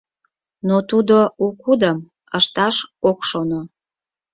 Но 0.67 0.75
тудо 0.89 1.17
у 1.45 1.47
кудым 1.61 1.97
ышташ 2.37 2.75
ок 3.09 3.19
шоно. 3.29 3.61